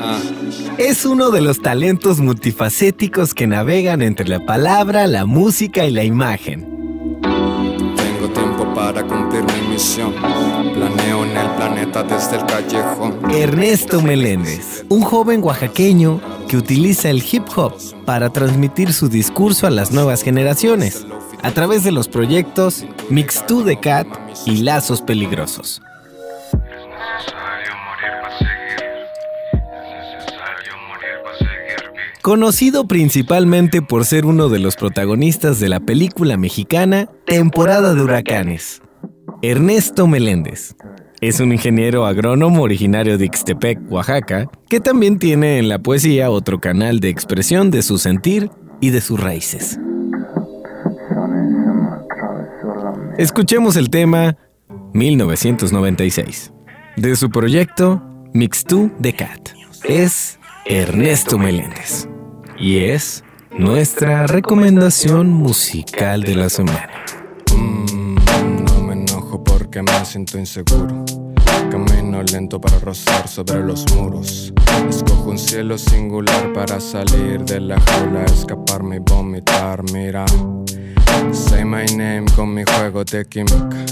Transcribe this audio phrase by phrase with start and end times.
[0.00, 0.18] Ah.
[0.78, 6.02] Es uno de los talentos multifacéticos que navegan entre la palabra, la música y la
[6.02, 6.66] imagen.
[7.22, 10.14] Tengo tiempo para cumplir mi misión.
[10.14, 13.18] Planeo en el planeta desde el callejón.
[13.30, 19.70] Ernesto Meléndez, un joven oaxaqueño que utiliza el hip hop para transmitir su discurso a
[19.70, 21.06] las nuevas generaciones
[21.42, 24.08] a través de los proyectos Mix 2 de Cat
[24.44, 25.82] y Lazos Peligrosos.
[32.22, 38.82] Conocido principalmente por ser uno de los protagonistas de la película mexicana Temporada de Huracanes.
[39.40, 40.74] Ernesto Meléndez.
[41.22, 46.60] Es un ingeniero agrónomo originario de Ixtepec, Oaxaca, que también tiene en la poesía otro
[46.60, 48.50] canal de expresión de su sentir
[48.82, 49.78] y de sus raíces.
[53.16, 54.36] Escuchemos el tema
[54.92, 56.52] 1996
[56.96, 58.02] de su proyecto
[58.34, 59.50] Mixtú de Cat.
[59.84, 60.39] Es
[60.70, 62.06] Ernesto Meléndez.
[62.56, 66.88] Y es nuestra recomendación musical de la semana.
[67.52, 68.14] Mm,
[68.64, 71.04] no me enojo porque me siento inseguro.
[71.72, 74.54] Camino lento para rozar sobre los muros.
[74.88, 79.82] Escojo un cielo singular para salir de la jaula, escaparme y vomitar.
[79.92, 80.24] Mira,
[81.32, 83.84] say my name con mi juego de química.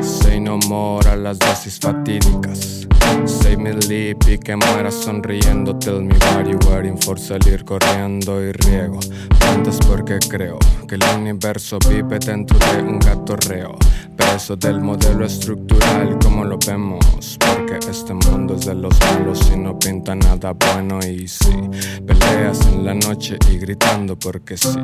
[0.00, 2.86] Say no more a las dosis fatídicas.
[3.24, 5.76] Say me lip y que muera sonriendo.
[5.78, 6.14] Tell me
[6.46, 8.98] you waiting for salir corriendo y riego.
[9.38, 13.76] Plantas porque creo que el universo vive dentro de un gato reo.
[14.16, 17.38] Preso del modelo estructural como lo vemos.
[17.38, 20.98] Porque este mundo es de los malos y no pinta nada bueno.
[21.00, 21.54] Y sí,
[22.06, 24.74] peleas en la noche y gritando porque sí.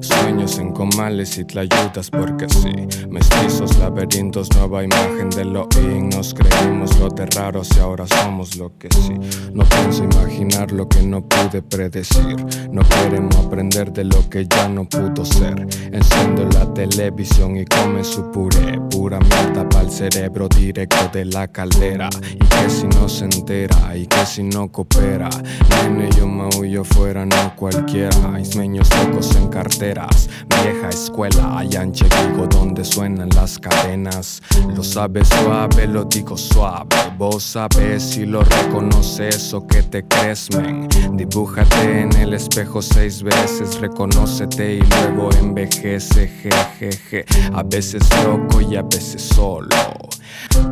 [0.00, 3.06] Sueños en comales y ayudas porque sí.
[3.08, 6.08] Mestizos, laberintos, nueva imagen de lo in.
[6.10, 9.14] Nos creímos lo de raros y ahora somos lo que sí.
[9.52, 12.36] No pienso imaginar lo que no pude predecir.
[12.70, 15.66] No queremos aprender de lo que ya no pudo ser.
[15.92, 18.80] Enciendo la televisión y come su puré.
[18.90, 22.08] Pura mierda para el cerebro directo de la caldera.
[22.32, 25.30] Y que si no se entera, y que si no coopera.
[25.70, 28.40] Nene, yo me huyo fuera, no cualquiera.
[28.40, 30.28] Ismeños locos en carteras.
[30.48, 34.42] Vieja escuela, allá en Chequigo donde suenan las cadenas.
[34.74, 36.96] Lo sabes suave, lo digo suave.
[37.18, 40.88] Vos sabes si lo reconoces o que te crees, men.
[41.12, 47.24] Dibújate en el espejo seis veces, reconócete y luego envejece, jejeje.
[47.52, 49.76] A veces loco y a veces solo.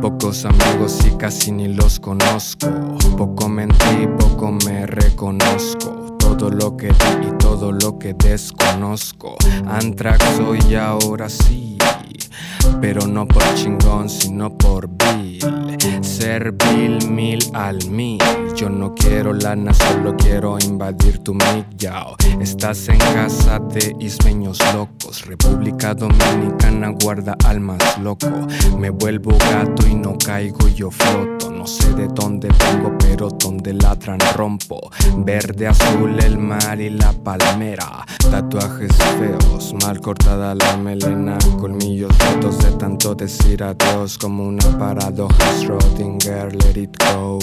[0.01, 2.67] Pocos amigos y casi ni los conozco.
[3.17, 6.12] Poco mentí, poco me reconozco.
[6.35, 9.35] Todo lo que di y todo lo que desconozco.
[9.67, 11.77] Antrax soy ahora sí.
[12.81, 15.39] Pero no por chingón, sino por vil.
[16.01, 18.19] Servil mil al mil.
[18.55, 22.15] Yo no quiero lana, solo quiero invadir tu millao.
[22.41, 25.27] Estás en casa de ismeños locos.
[25.27, 28.27] República Dominicana guarda almas loco.
[28.79, 31.52] Me vuelvo gato y no caigo, yo floto.
[31.63, 34.81] No sé de dónde vengo, pero donde ladran rompo.
[35.19, 38.05] Verde, azul, el mar y la palmera.
[38.29, 41.37] Tatuajes feos, mal cortada la melena.
[41.61, 45.37] Colmillos rotos de tanto decir adiós, como una paradoja.
[45.61, 47.39] Schrödinger, let it go.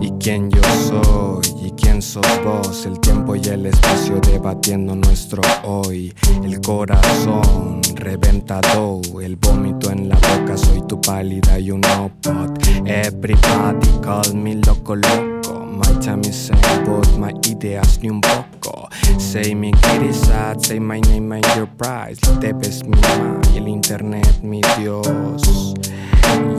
[0.00, 2.86] Y quién yo soy, y quién sos vos.
[2.86, 6.14] El tiempo y el espacio debatiendo nuestro hoy.
[6.44, 10.56] El corazón reventado, el vómito en la boca.
[10.56, 11.80] Soy tu pálida y un
[12.22, 12.64] pot.
[12.84, 13.55] Everybody
[14.02, 15.64] call me loco loco.
[15.64, 18.88] My time is same, but my ideas ni un poco.
[19.18, 22.18] Say me kitty sad, say my name and your price.
[22.26, 25.74] La TV es mi ma y el internet mi Dios.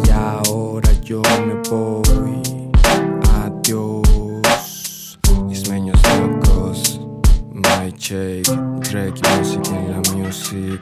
[0.06, 2.72] Y ahora yo me voy.
[3.42, 5.18] Adiós.
[5.50, 7.00] Ismeños locos.
[7.54, 8.46] My shake,
[8.82, 10.82] Drake music en la music.